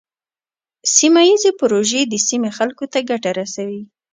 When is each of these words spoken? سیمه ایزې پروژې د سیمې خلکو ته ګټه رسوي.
سیمه 0.95 1.21
ایزې 1.27 1.51
پروژې 1.59 2.01
د 2.07 2.13
سیمې 2.27 2.49
خلکو 2.57 2.85
ته 2.91 2.99
ګټه 3.09 3.31
رسوي. 3.39 3.81